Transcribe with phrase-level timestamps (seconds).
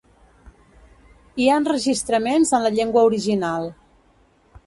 [1.43, 3.71] Hi ha enregistraments en la llengua original.